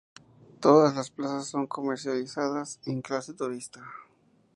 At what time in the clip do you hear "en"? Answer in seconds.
2.87-3.03